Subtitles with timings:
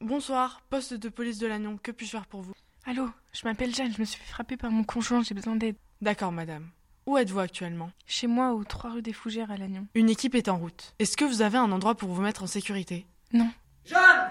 [0.00, 2.52] Bonsoir, poste de police de Lannion, que puis-je faire pour vous?
[2.86, 5.74] Allô, je m'appelle Jeanne, je me suis fait frapper par mon conjoint, j'ai besoin d'aide.
[6.00, 6.68] D'accord, madame.
[7.06, 7.90] Où êtes-vous actuellement?
[8.06, 9.88] Chez moi, aux 3 rue des Fougères à Lannion.
[9.94, 10.94] Une équipe est en route.
[11.00, 13.06] Est-ce que vous avez un endroit pour vous mettre en sécurité?
[13.32, 13.50] Non.
[13.84, 14.30] Jeanne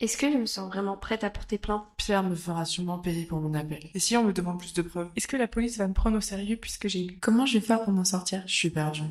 [0.00, 1.84] Est-ce que je me sens vraiment prête à porter plainte?
[1.98, 3.90] Pierre me fera sûrement payer pour mon appel.
[3.92, 5.10] Et si on me demande plus de preuves?
[5.16, 7.64] Est-ce que la police va me prendre au sérieux puisque j'ai eu Comment je vais
[7.64, 8.42] faire pour m'en sortir?
[8.46, 9.02] Je suis perdue.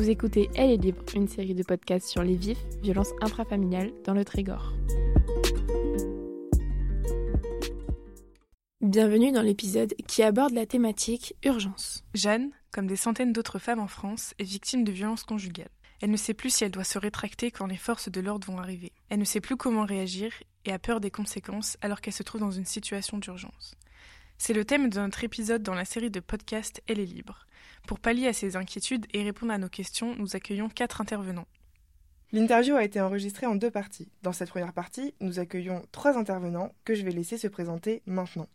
[0.00, 4.14] Vous écoutez Elle est libre, une série de podcasts sur les vifs, violences intrafamiliales dans
[4.14, 4.72] le Trégor.
[8.80, 12.02] Bienvenue dans l'épisode qui aborde la thématique urgence.
[12.14, 15.68] Jeanne, comme des centaines d'autres femmes en France, est victime de violences conjugales.
[16.00, 18.58] Elle ne sait plus si elle doit se rétracter quand les forces de l'ordre vont
[18.58, 18.92] arriver.
[19.10, 20.32] Elle ne sait plus comment réagir
[20.64, 23.76] et a peur des conséquences alors qu'elle se trouve dans une situation d'urgence.
[24.42, 27.44] C'est le thème de notre épisode dans la série de podcasts Elle est libre.
[27.86, 31.46] Pour pallier à ces inquiétudes et répondre à nos questions, nous accueillons quatre intervenants.
[32.32, 34.08] L'interview a été enregistrée en deux parties.
[34.22, 38.48] Dans cette première partie, nous accueillons trois intervenants que je vais laisser se présenter maintenant.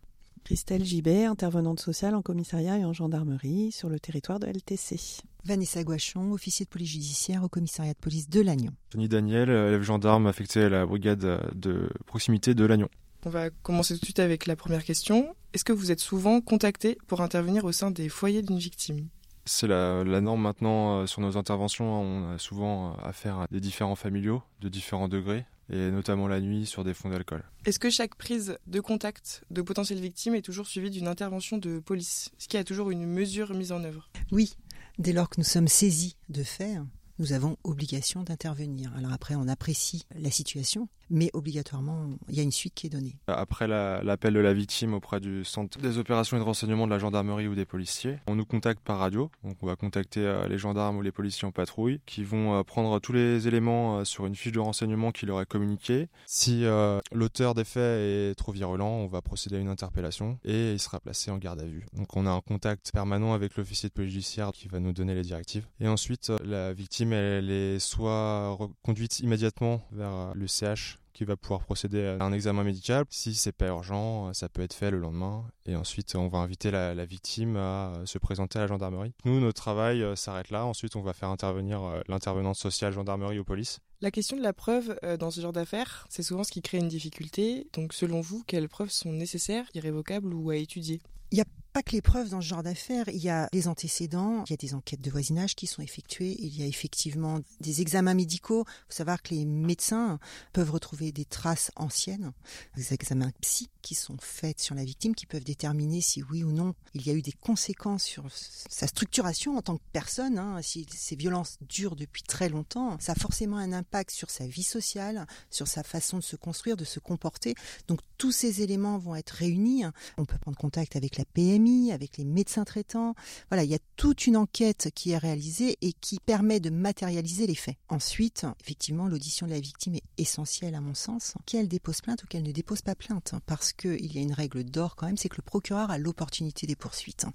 [0.44, 5.22] Christelle Gibet, intervenante sociale en commissariat et en gendarmerie sur le territoire de LTC.
[5.44, 8.74] Vanessa Guachon, officier de police judiciaire au commissariat de police de Lannion.
[8.90, 12.90] Tony Daniel, élève gendarme affecté à la brigade de proximité de Lannion.
[13.26, 15.36] On va commencer tout de suite avec la première question.
[15.54, 19.08] Est-ce que vous êtes souvent contacté pour intervenir au sein des foyers d'une victime?
[19.46, 22.02] C'est la, la, norme maintenant euh, sur nos interventions.
[22.02, 26.40] On a souvent euh, affaire à des différents familiaux de différents degrés et notamment la
[26.40, 27.44] nuit sur des fonds d'alcool.
[27.66, 31.80] Est-ce que chaque prise de contact de potentielles victimes est toujours suivie d'une intervention de
[31.80, 32.30] police?
[32.38, 34.08] Est-ce qu'il y a toujours une mesure mise en œuvre?
[34.32, 34.56] Oui,
[35.00, 36.78] dès lors que nous sommes saisis de faits,
[37.18, 38.94] nous avons obligation d'intervenir.
[38.96, 42.90] Alors après, on apprécie la situation, mais obligatoirement, il y a une suite qui est
[42.90, 43.18] donnée.
[43.28, 46.92] Après l'appel la, de la victime auprès du centre des opérations et de renseignement de
[46.92, 49.30] la gendarmerie ou des policiers, on nous contacte par radio.
[49.44, 52.64] Donc on va contacter euh, les gendarmes ou les policiers en patrouille qui vont euh,
[52.64, 56.08] prendre tous les éléments euh, sur une fiche de renseignement qui leur est communiquée.
[56.26, 56.64] Si
[57.12, 61.00] l'auteur des faits est trop virulent, on va procéder à une interpellation et il sera
[61.00, 61.86] placé en garde à vue.
[61.94, 65.14] Donc on a un contact permanent avec l'officier de police judiciaire qui va nous donner
[65.14, 65.68] les directives.
[65.80, 71.62] Et ensuite, la victime elle est soit conduite immédiatement vers le CH qui va pouvoir
[71.62, 73.06] procéder à un examen médical.
[73.10, 75.46] Si c'est pas urgent, ça peut être fait le lendemain.
[75.66, 79.14] Et ensuite, on va inviter la, la victime à se présenter à la gendarmerie.
[79.24, 80.66] Nous, notre travail euh, s'arrête là.
[80.66, 83.80] Ensuite, on va faire intervenir euh, l'intervenante sociale gendarmerie ou police.
[84.02, 86.80] La question de la preuve euh, dans ce genre d'affaires, c'est souvent ce qui crée
[86.80, 87.68] une difficulté.
[87.74, 91.02] Donc, selon vous, quelles preuves sont nécessaires, irrévocables ou à étudier?
[91.32, 93.68] Il y a pas que les preuves dans ce genre d'affaires, il y a des
[93.68, 97.42] antécédents, il y a des enquêtes de voisinage qui sont effectuées, il y a effectivement
[97.60, 98.64] des examens médicaux.
[98.66, 100.18] Il faut savoir que les médecins
[100.54, 102.32] peuvent retrouver des traces anciennes,
[102.78, 106.52] des examens psy qui sont faits sur la victime qui peuvent déterminer si oui ou
[106.52, 110.40] non il y a eu des conséquences sur sa structuration en tant que personne.
[110.40, 110.60] Hein.
[110.64, 114.64] Si ces violences durent depuis très longtemps, ça a forcément un impact sur sa vie
[114.64, 117.54] sociale, sur sa façon de se construire, de se comporter.
[117.88, 119.84] Donc tous ces éléments vont être réunis.
[120.18, 123.14] On peut prendre contact avec la PMI avec les médecins traitants.
[123.50, 127.46] Voilà, il y a toute une enquête qui est réalisée et qui permet de matérialiser
[127.46, 127.76] les faits.
[127.90, 132.28] Ensuite, effectivement, l'audition de la victime est essentielle à mon sens, qu'elle dépose plainte ou
[132.28, 135.30] qu'elle ne dépose pas plainte, parce qu'il y a une règle d'or quand même, c'est
[135.30, 137.26] que le procureur a l'opportunité des poursuites.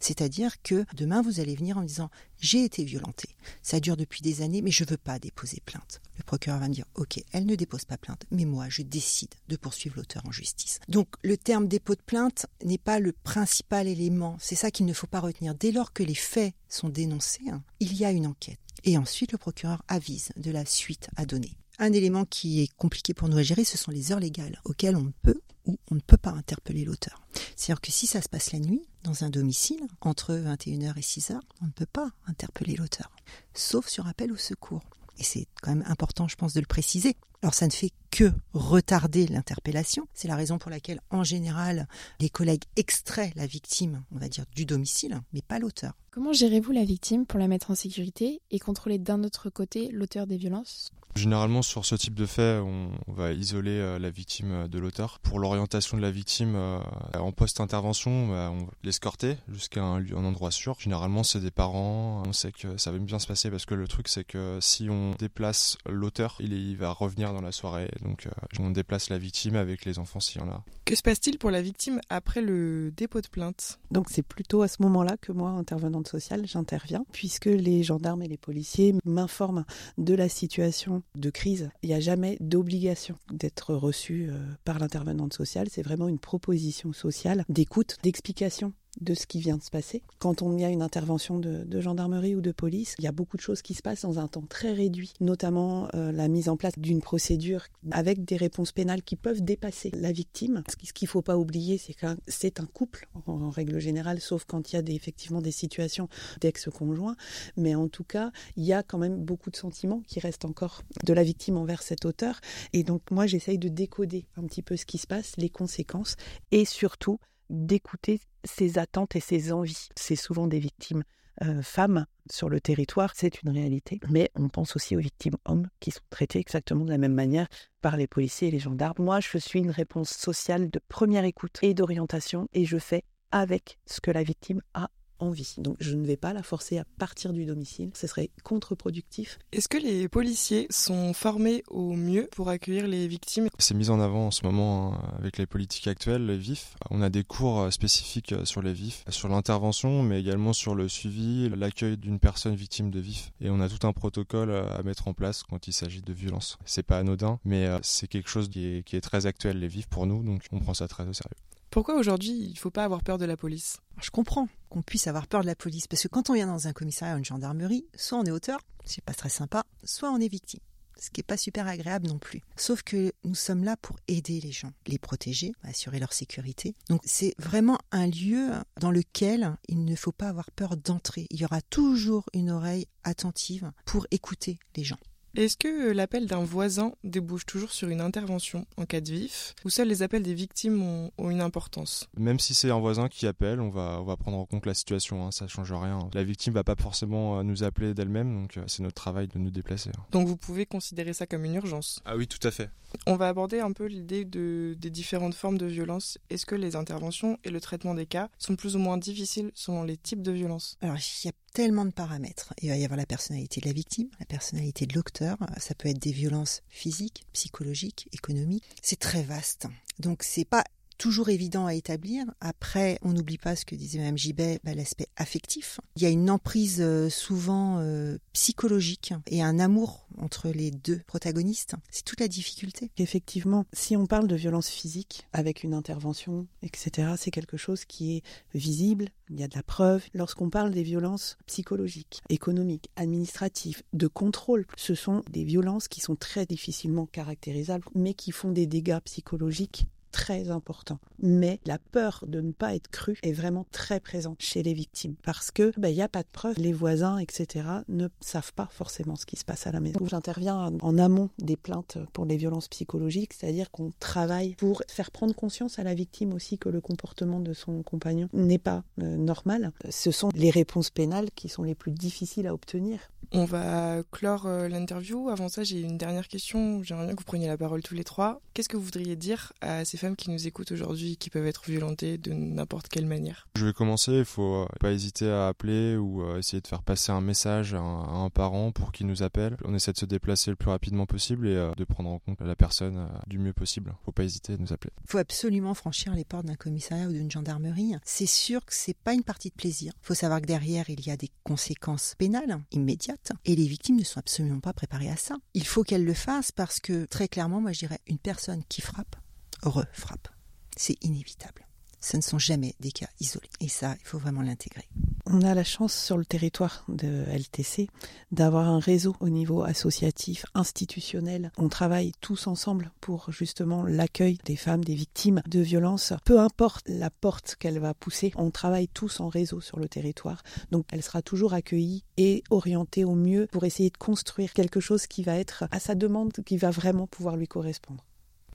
[0.00, 3.30] C'est-à-dire que demain, vous allez venir en me disant j'ai été violentée,
[3.62, 6.00] ça dure depuis des années, mais je ne veux pas déposer plainte.
[6.18, 9.34] Le procureur va me dire ok, elle ne dépose pas plainte, mais moi, je décide
[9.48, 10.80] de poursuivre l'auteur en justice.
[10.88, 14.36] Donc, le terme dépôt de plainte n'est pas le principal élément.
[14.40, 15.54] C'est ça qu'il ne faut pas retenir.
[15.54, 18.58] Dès lors que les faits sont dénoncés, hein, il y a une enquête.
[18.84, 21.56] Et ensuite, le procureur avise de la suite à donner.
[21.78, 24.96] Un élément qui est compliqué pour nous à gérer, ce sont les heures légales auxquelles
[24.96, 27.20] on peut ou on ne peut pas interpeller l'auteur.
[27.56, 31.38] C'est-à-dire que si ça se passe la nuit, dans un domicile, entre 21h et 6h,
[31.62, 33.10] on ne peut pas interpeller l'auteur,
[33.54, 34.82] sauf sur appel au secours.
[35.18, 37.16] Et c'est quand même important, je pense, de le préciser.
[37.42, 40.08] Alors ça ne fait que retarder l'interpellation.
[40.14, 41.86] C'est la raison pour laquelle, en général,
[42.18, 45.94] les collègues extraient la victime, on va dire, du domicile, mais pas l'auteur.
[46.10, 50.26] Comment gérez-vous la victime pour la mettre en sécurité et contrôler d'un autre côté l'auteur
[50.26, 50.90] des violences?
[51.16, 55.18] Généralement, sur ce type de fait, on, va isoler euh, la victime de l'auteur.
[55.20, 56.78] Pour l'orientation de la victime euh,
[57.18, 60.76] en post-intervention, bah, on va l'escorter jusqu'à un, un, endroit sûr.
[60.78, 62.22] Généralement, c'est des parents.
[62.26, 64.90] On sait que ça va bien se passer parce que le truc, c'est que si
[64.90, 67.90] on déplace l'auteur, il, il, va revenir dans la soirée.
[68.02, 70.62] Donc, euh, on déplace la victime avec les enfants s'il y en a.
[70.84, 73.78] Que se passe-t-il pour la victime après le dépôt de plainte?
[73.90, 78.28] Donc, c'est plutôt à ce moment-là que moi, intervenante sociale, j'interviens, puisque les gendarmes et
[78.28, 79.64] les policiers m'informent
[79.96, 85.32] de la situation de crise, il n'y a jamais d'obligation d'être reçu euh, par l'intervenante
[85.32, 85.68] sociale.
[85.70, 90.02] C'est vraiment une proposition sociale d'écoute, d'explication de ce qui vient de se passer.
[90.18, 93.36] Quand on y a une intervention de, gendarmerie ou de police, il y a beaucoup
[93.36, 96.56] de choses qui se passent dans un temps très réduit, notamment euh, la mise en
[96.56, 100.62] place d'une procédure avec des réponses pénales qui peuvent dépasser la victime.
[100.68, 104.44] Ce qu'il ne faut pas oublier, c'est que c'est un couple en, règle générale, sauf
[104.44, 106.08] quand il y a effectivement des situations
[106.40, 107.16] d'ex-conjoints.
[107.56, 110.82] Mais en tout cas, il y a quand même beaucoup de sentiments qui restent encore
[111.04, 112.40] de la victime envers cet auteur.
[112.72, 116.16] Et donc moi, j'essaye de décoder un petit peu ce qui se passe, les conséquences,
[116.50, 117.18] et surtout
[117.50, 119.88] d'écouter ses attentes et ses envies.
[119.96, 121.02] C'est souvent des victimes
[121.44, 124.00] euh, femmes sur le territoire, c'est une réalité.
[124.08, 127.46] Mais on pense aussi aux victimes hommes qui sont traitées exactement de la même manière
[127.82, 129.04] par les policiers et les gendarmes.
[129.04, 133.78] Moi, je suis une réponse sociale de première écoute et d'orientation et je fais avec
[133.86, 135.54] ce que la victime a envie.
[135.58, 139.38] Donc je ne vais pas la forcer à partir du domicile, ce serait contre-productif.
[139.52, 143.48] Est-ce que les policiers sont formés au mieux pour accueillir les victimes?
[143.58, 146.76] C'est mis en avant en ce moment hein, avec les politiques actuelles, les vifs.
[146.90, 150.74] On a des cours euh, spécifiques euh, sur les vifs, sur l'intervention, mais également sur
[150.74, 153.32] le suivi, l'accueil d'une personne victime de vif.
[153.40, 156.12] Et on a tout un protocole euh, à mettre en place quand il s'agit de
[156.12, 156.58] violence.
[156.64, 159.86] C'est pas anodin, mais c'est quelque chose qui est, qui est très actuel, les vifs,
[159.86, 161.36] pour nous, donc on prend ça très au sérieux.
[161.76, 163.76] Pourquoi aujourd'hui il ne faut pas avoir peur de la police?
[164.00, 166.66] Je comprends qu'on puisse avoir peur de la police parce que quand on vient dans
[166.68, 170.18] un commissariat ou une gendarmerie, soit on est auteur, c'est pas très sympa, soit on
[170.18, 170.60] est victime
[170.98, 172.40] ce qui n'est pas super agréable non plus.
[172.56, 176.74] Sauf que nous sommes là pour aider les gens, les protéger, assurer leur sécurité.
[176.88, 181.26] Donc c'est vraiment un lieu dans lequel il ne faut pas avoir peur d'entrer.
[181.28, 184.96] Il y aura toujours une oreille attentive pour écouter les gens.
[185.36, 189.68] Est-ce que l'appel d'un voisin débouche toujours sur une intervention en cas de vif ou
[189.68, 192.08] seuls les appels des victimes ont, une importance?
[192.16, 194.72] Même si c'est un voisin qui appelle, on va, on va prendre en compte la
[194.72, 196.08] situation, hein, ça change rien.
[196.14, 199.38] La victime va pas forcément euh, nous appeler d'elle-même, donc euh, c'est notre travail de
[199.38, 199.90] nous déplacer.
[199.90, 200.06] Hein.
[200.10, 202.00] Donc vous pouvez considérer ça comme une urgence?
[202.06, 202.70] Ah oui, tout à fait.
[203.06, 206.16] On va aborder un peu l'idée de, des différentes formes de violence.
[206.30, 209.82] Est-ce que les interventions et le traitement des cas sont plus ou moins difficiles selon
[209.82, 210.78] les types de violences?
[210.80, 212.52] Alors il y a tellement de paramètres.
[212.60, 215.25] Il va y avoir la personnalité de la victime, la personnalité de l'auteur,
[215.58, 218.64] ça peut être des violences physiques, psychologiques, économiques.
[218.82, 219.66] C'est très vaste.
[219.98, 220.64] Donc c'est pas
[220.98, 222.24] toujours évident à établir.
[222.40, 225.80] Après, on n'oublie pas ce que disait Mme Gibet, bah, l'aspect affectif.
[225.96, 231.00] Il y a une emprise euh, souvent euh, psychologique et un amour entre les deux
[231.06, 231.74] protagonistes.
[231.90, 232.90] C'est toute la difficulté.
[232.98, 238.16] Effectivement, si on parle de violence physique avec une intervention, etc., c'est quelque chose qui
[238.16, 238.22] est
[238.54, 240.04] visible, il y a de la preuve.
[240.14, 246.16] Lorsqu'on parle des violences psychologiques, économiques, administratives, de contrôle, ce sont des violences qui sont
[246.16, 250.98] très difficilement caractérisables, mais qui font des dégâts psychologiques très important.
[251.18, 255.14] Mais la peur de ne pas être cru est vraiment très présente chez les victimes
[255.22, 256.56] parce que il ben, n'y a pas de preuves.
[256.58, 260.00] Les voisins, etc., ne savent pas forcément ce qui se passe à la maison.
[260.06, 265.34] J'interviens en amont des plaintes pour les violences psychologiques, c'est-à-dire qu'on travaille pour faire prendre
[265.34, 269.72] conscience à la victime aussi que le comportement de son compagnon n'est pas euh, normal.
[269.90, 273.00] Ce sont les réponses pénales qui sont les plus difficiles à obtenir.
[273.32, 275.28] On va clore euh, l'interview.
[275.30, 276.82] Avant ça, j'ai une dernière question.
[276.82, 278.40] J'aimerais bien que vous preniez la parole tous les trois.
[278.54, 281.64] Qu'est-ce que vous voudriez dire à ces femmes qui nous écoutent aujourd'hui, qui peuvent être
[281.66, 284.12] violentées de n'importe quelle manière Je vais commencer.
[284.12, 287.74] Il faut euh, pas hésiter à appeler ou euh, essayer de faire passer un message
[287.74, 289.56] à un, parent pour qu'il nous appelle.
[289.64, 292.56] On essaie de se déplacer le plus rapidement possible et de prendre en compte la
[292.56, 293.94] personne du mieux possible.
[294.04, 294.92] Faut pas hésiter à nous appeler.
[295.04, 297.94] Il faut absolument franchir les portes d'un commissariat ou d'une gendarmerie.
[298.04, 299.92] C'est sûr que c'est pas une partie de plaisir.
[300.02, 303.96] Il faut savoir que derrière, il y a des conséquences pénales immédiates et les victimes
[303.96, 305.36] ne sont absolument pas préparées à ça.
[305.54, 308.80] Il faut qu'elles le fassent parce que, très clairement, moi je dirais, une personne qui
[308.80, 309.16] frappe,
[309.62, 310.28] refrappe.
[310.76, 311.66] C'est inévitable
[312.06, 313.50] ce ne sont jamais des cas isolés.
[313.60, 314.88] Et ça, il faut vraiment l'intégrer.
[315.26, 317.88] On a la chance sur le territoire de LTC
[318.30, 321.50] d'avoir un réseau au niveau associatif, institutionnel.
[321.56, 326.12] On travaille tous ensemble pour justement l'accueil des femmes, des victimes de violences.
[326.24, 330.44] Peu importe la porte qu'elle va pousser, on travaille tous en réseau sur le territoire.
[330.70, 335.08] Donc elle sera toujours accueillie et orientée au mieux pour essayer de construire quelque chose
[335.08, 338.04] qui va être à sa demande, qui va vraiment pouvoir lui correspondre.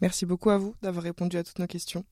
[0.01, 2.03] Merci beaucoup à vous d'avoir répondu à toutes nos questions.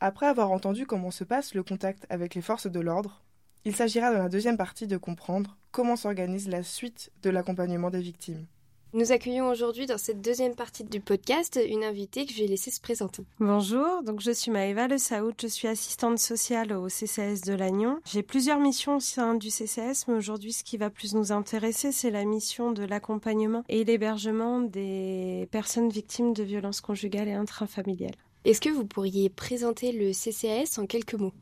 [0.00, 3.22] Après avoir entendu comment se passe le contact avec les forces de l'ordre,
[3.64, 8.00] il s'agira dans la deuxième partie de comprendre comment s'organise la suite de l'accompagnement des
[8.00, 8.46] victimes.
[8.94, 12.70] Nous accueillons aujourd'hui dans cette deuxième partie du podcast une invitée que je vais laisser
[12.70, 13.22] se présenter.
[13.38, 18.00] Bonjour, donc je suis Maëva Le Saoud, je suis assistante sociale au CCS de Lannion.
[18.06, 21.92] J'ai plusieurs missions au sein du CCS, mais aujourd'hui ce qui va plus nous intéresser,
[21.92, 28.16] c'est la mission de l'accompagnement et l'hébergement des personnes victimes de violences conjugales et intrafamiliales.
[28.46, 31.34] Est-ce que vous pourriez présenter le CCAS en quelques mots?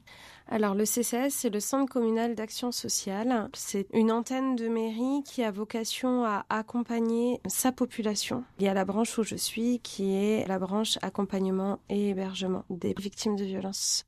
[0.48, 3.48] Alors le CCS, c'est le Centre communal d'action sociale.
[3.52, 8.44] C'est une antenne de mairie qui a vocation à accompagner sa population.
[8.58, 12.64] Il y a la branche où je suis qui est la branche accompagnement et hébergement
[12.70, 14.06] des victimes de violences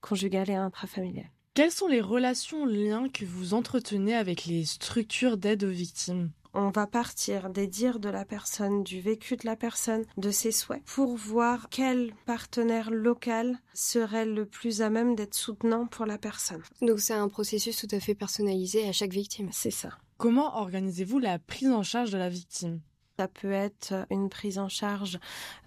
[0.00, 1.30] conjugale et intrafamiliale.
[1.54, 6.30] Quelles sont les relations, liens que vous entretenez avec les structures d'aide aux victimes?
[6.54, 10.52] On va partir des dires de la personne, du vécu de la personne, de ses
[10.52, 16.18] souhaits, pour voir quel partenaire local serait le plus à même d'être soutenant pour la
[16.18, 16.62] personne.
[16.82, 19.50] Donc c'est un processus tout à fait personnalisé à chaque victime.
[19.52, 19.90] C'est ça.
[20.16, 22.80] Comment organisez-vous la prise en charge de la victime?
[23.18, 25.18] Ça peut être une prise en charge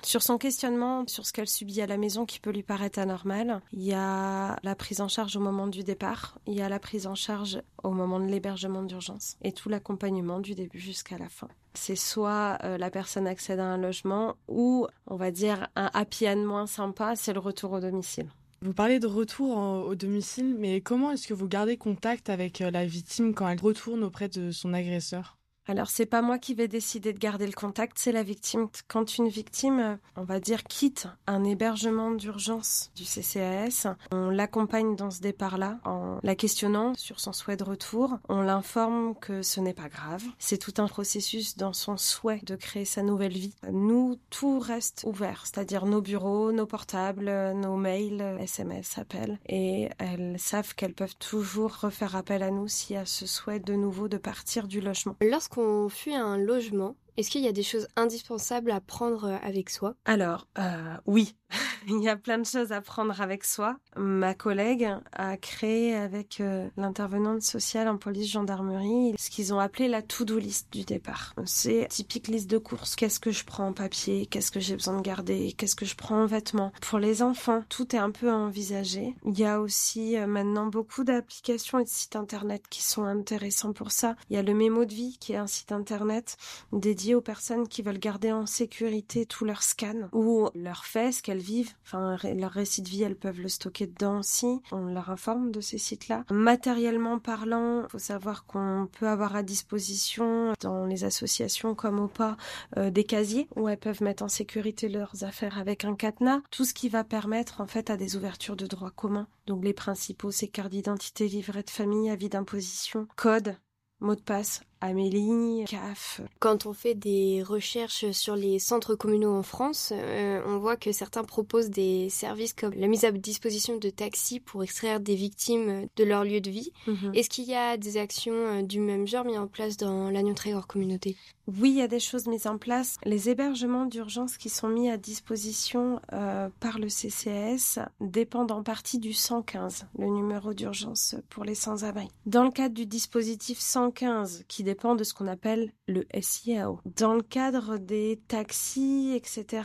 [0.04, 3.62] sur son questionnement, sur ce qu'elle subit à la maison qui peut lui paraître anormal.
[3.74, 6.80] Il y a la prise en charge au moment du départ, il y a la
[6.80, 11.28] prise en charge au moment de l'hébergement d'urgence et tout l'accompagnement du début jusqu'à la
[11.28, 11.50] fin.
[11.74, 16.30] C'est soit euh, la personne accède à un logement ou, on va dire, un happy
[16.30, 18.30] end moins sympa, c'est le retour au domicile.
[18.62, 22.72] Vous parlez de retour au domicile, mais comment est-ce que vous gardez contact avec euh,
[22.72, 25.41] la victime quand elle retourne auprès de son agresseur?
[25.68, 28.68] Alors c'est pas moi qui vais décider de garder le contact, c'est la victime.
[28.88, 35.12] Quand une victime, on va dire, quitte un hébergement d'urgence du CCAS, on l'accompagne dans
[35.12, 38.18] ce départ-là en la questionnant sur son souhait de retour.
[38.28, 40.24] On l'informe que ce n'est pas grave.
[40.40, 43.56] C'est tout un processus dans son souhait de créer sa nouvelle vie.
[43.72, 49.40] Nous, tout reste ouvert, c'est-à-dire nos bureaux, nos portables, nos mails, SMS, appels.
[49.48, 53.60] Et elles savent qu'elles peuvent toujours refaire appel à nous s'il y a ce souhait
[53.60, 55.16] de nouveau de partir du logement.
[55.52, 59.38] Lorsqu'on on fuit un logement, est-ce qu'il y a des choses indispensables à prendre euh,
[59.42, 59.96] avec soi?
[60.06, 61.36] Alors, euh, oui.
[61.88, 63.78] il y a plein de choses à prendre avec soi.
[63.96, 69.88] Ma collègue a créé avec euh, l'intervenante sociale en police gendarmerie ce qu'ils ont appelé
[69.88, 71.34] la to-do list du départ.
[71.46, 72.96] C'est typique liste de courses.
[72.96, 74.26] Qu'est-ce que je prends en papier?
[74.26, 75.54] Qu'est-ce que j'ai besoin de garder?
[75.58, 76.72] Qu'est-ce que je prends en vêtements?
[76.82, 79.16] Pour les enfants, tout est un peu à envisager.
[79.26, 83.74] Il y a aussi euh, maintenant beaucoup d'applications et de sites internet qui sont intéressants
[83.74, 84.16] pour ça.
[84.30, 86.38] Il y a le Mémo de vie qui est un site internet
[86.72, 91.22] dédié aux personnes qui veulent garder en sécurité tout leur scan ou leur fait, ce
[91.22, 94.62] qu'elles vivent Enfin, leur récit de vie, elles peuvent le stocker dedans aussi.
[94.72, 96.24] On leur informe de ces sites-là.
[96.32, 102.38] Matériellement parlant, faut savoir qu'on peut avoir à disposition dans les associations comme au pas
[102.78, 106.42] euh, des casiers où elles peuvent mettre en sécurité leurs affaires avec un cadenas.
[106.52, 109.28] Tout ce qui va permettre en fait à des ouvertures de droits communs.
[109.48, 113.56] Donc les principaux, c'est carte d'identité, livret de famille, avis d'imposition, code,
[114.00, 116.22] mot de passe, Amélie, CAF.
[116.40, 120.92] Quand on fait des recherches sur les centres communaux en France, euh, on voit que
[120.92, 125.88] certains proposent des services comme la mise à disposition de taxis pour extraire des victimes
[125.96, 126.72] de leur lieu de vie.
[126.88, 127.12] Mhm.
[127.14, 130.34] Est-ce qu'il y a des actions euh, du même genre mises en place dans l'Agnon
[130.34, 131.16] Trégor Communauté?
[131.48, 132.98] Oui, il y a des choses mises en place.
[133.04, 139.00] Les hébergements d'urgence qui sont mis à disposition euh, par le CCAS dépendent en partie
[139.00, 142.08] du 115, le numéro d'urgence pour les sans-abri.
[142.26, 146.80] Dans le cadre du dispositif 115 qui dépend de ce qu'on appelle le SIAO.
[146.86, 149.64] Dans le cadre des taxis, etc.,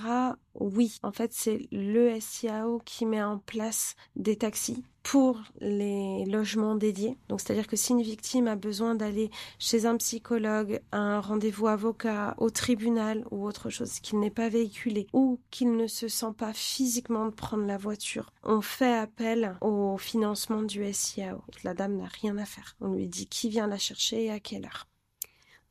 [0.55, 6.75] oui, en fait, c'est le SIAO qui met en place des taxis pour les logements
[6.75, 7.17] dédiés.
[7.29, 12.35] Donc, c'est-à-dire que si une victime a besoin d'aller chez un psychologue, un rendez-vous avocat,
[12.39, 16.53] au tribunal ou autre chose, qu'il n'est pas véhiculé ou qu'il ne se sent pas
[16.53, 21.43] physiquement de prendre la voiture, on fait appel au financement du SIAO.
[21.63, 22.75] La dame n'a rien à faire.
[22.81, 24.89] On lui dit qui vient la chercher et à quelle heure.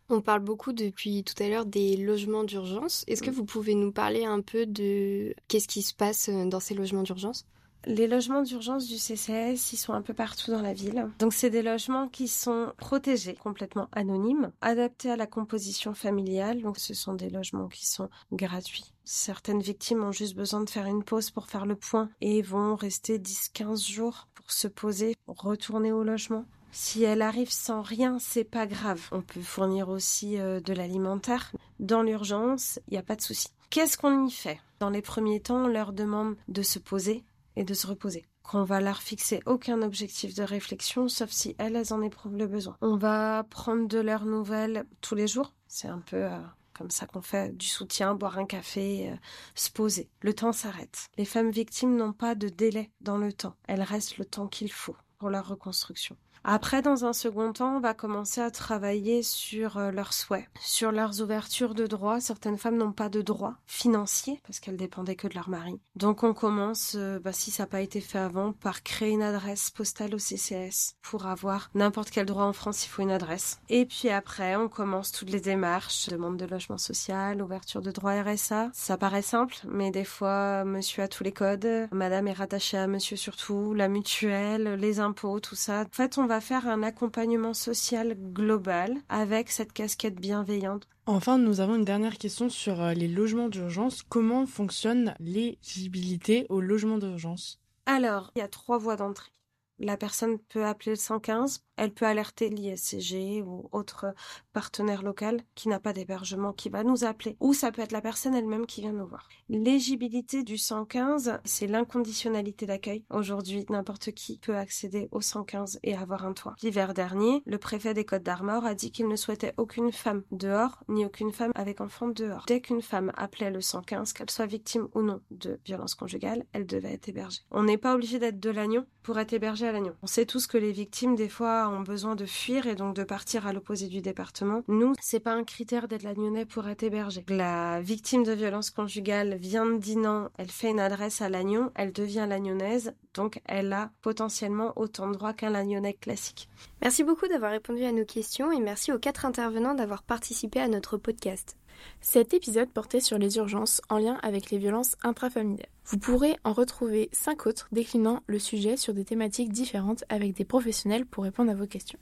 [0.10, 3.04] On parle beaucoup depuis tout à l'heure des logements d'urgence.
[3.08, 3.34] Est-ce que mm.
[3.34, 7.04] vous pouvez nous parler un peu de qu'est-ce qui se passe euh, dans ces logements
[7.04, 7.46] d'urgence?
[7.88, 11.08] Les logements d'urgence du CCS, ils sont un peu partout dans la ville.
[11.20, 16.64] Donc c'est des logements qui sont protégés, complètement anonymes, adaptés à la composition familiale.
[16.64, 18.92] Donc ce sont des logements qui sont gratuits.
[19.04, 22.76] Certaines victimes ont juste besoin de faire une pause pour faire le point et vont
[22.76, 26.46] rester 10-15 jours pour se poser, retourner au logement.
[26.78, 29.02] Si elle arrive sans rien, c'est pas grave.
[29.14, 31.54] On peut fournir aussi euh, de l'alimentaire.
[31.80, 33.48] Dans l'urgence, il n'y a pas de souci.
[33.70, 34.60] Qu'est-ce qu'on y fait?
[34.82, 37.24] Dans les premiers temps, on leur demande de se poser
[37.56, 38.26] et de se reposer.
[38.44, 42.46] Qu'on va leur fixer aucun objectif de réflexion, sauf si elles, elles en éprouvent le
[42.46, 42.76] besoin.
[42.82, 45.54] On va prendre de leurs nouvelles tous les jours.
[45.70, 46.38] C'est un peu euh,
[46.74, 49.16] comme ça qu'on fait du soutien, boire un café, euh,
[49.56, 50.10] se poser.
[50.20, 51.08] Le temps s'arrête.
[51.18, 53.56] Les femmes victimes n'ont pas de délai dans le temps.
[53.70, 56.18] Elles restent le temps qu'il faut pour leur reconstruction.
[56.48, 60.92] Après, dans un second temps, on va commencer à travailler sur euh, leurs souhaits, sur
[60.92, 62.20] leurs ouvertures de droits.
[62.20, 65.80] Certaines femmes n'ont pas de droits financiers parce qu'elles dépendaient que de leur mari.
[65.96, 69.24] Donc on commence, euh, bah, si ça n'a pas été fait avant, par créer une
[69.24, 70.98] adresse postale au CCS.
[71.02, 73.60] Pour avoir n'importe quel droit en France, il faut une adresse.
[73.70, 78.22] Et puis après, on commence toutes les démarches, demande de logement social, ouverture de droit
[78.22, 78.70] RSA.
[78.72, 82.86] Ça paraît simple, mais des fois, monsieur a tous les codes, madame est rattachée à
[82.86, 85.82] monsieur surtout, la mutuelle, les impôts, tout ça.
[85.82, 90.88] En fait, on va faire un accompagnement social global avec cette casquette bienveillante.
[91.06, 94.04] Enfin, nous avons une dernière question sur euh, les logements d'urgence.
[94.04, 97.60] Comment fonctionne l'éligibilité aux logements d'urgence?
[97.86, 99.32] Alors, il y a trois voies d'entrée.
[99.80, 104.14] La personne peut appeler le 115 elle peut alerter l'ISCG ou autre
[104.54, 107.36] partenaire local qui n'a pas d'hébergement qui va nous appeler.
[107.40, 109.28] Ou ça peut être la personne elle-même qui vient nous voir.
[109.50, 113.04] L'éligibilité du 115, c'est l'inconditionnalité d'accueil.
[113.10, 116.56] Aujourd'hui, n'importe qui peut accéder au 115 et avoir un toit.
[116.62, 120.84] L'hiver dernier, le préfet des Côtes d'Armor a dit qu'il ne souhaitait aucune femme dehors,
[120.88, 122.46] ni aucune femme avec enfant dehors.
[122.48, 126.66] Dès qu'une femme appelait le 115, qu'elle soit victime ou non de violence conjugale, elle
[126.66, 127.42] devait être hébergée.
[127.52, 129.94] On n'est pas obligé d'être de l'agneau pour être hébergé à l'agneau.
[130.02, 133.04] On sait tous que les victimes, des fois, ont besoin de fuir et donc de
[133.04, 134.64] partir à l'opposé du département.
[134.68, 137.24] Nous, c'est pas un critère d'être Lagnonnais pour être hébergé.
[137.30, 141.94] La victime de violence conjugale vient de Dinan, elle fait une adresse à Lannion, elle
[141.94, 146.50] devient lagnonnaise, donc elle a potentiellement autant de droits qu'un lagnonnais classique.
[146.82, 150.68] Merci beaucoup d'avoir répondu à nos questions et merci aux quatre intervenants d'avoir participé à
[150.68, 151.58] notre podcast.
[152.02, 155.70] Cet épisode portait sur les urgences en lien avec les violences intrafamiliales.
[155.86, 160.46] Vous pourrez en retrouver cinq autres déclinant le sujet sur des thématiques différentes avec des
[160.46, 162.00] professionnels pour répondre à vos questions.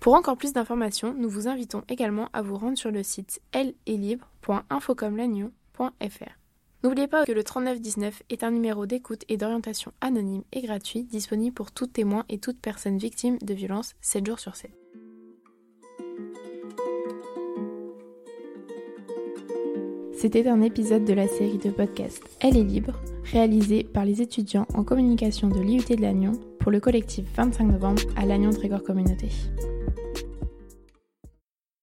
[0.00, 3.40] Pour encore plus d'informations, nous vous invitons également à vous rendre sur le site
[3.86, 6.38] libre.infocomlagnon.fr.
[6.84, 11.54] N'oubliez pas que le 3919 est un numéro d'écoute et d'orientation anonyme et gratuit disponible
[11.54, 14.70] pour tout témoin et toute personne victime de violences 7 jours sur 7.
[20.20, 24.66] C'était un épisode de la série de podcast Elle est libre, réalisé par les étudiants
[24.74, 29.28] en communication de l'IUT de Lannion pour le collectif 25 novembre à Lannion Trégor Communauté.